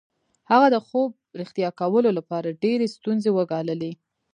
هغه 0.51 0.67
د 0.75 0.77
خوب 0.87 1.09
رښتیا 1.39 1.69
کولو 1.79 2.09
لپاره 2.17 2.57
ډېرې 2.63 2.87
ستونزې 2.95 3.29
وګاللې 3.37 3.91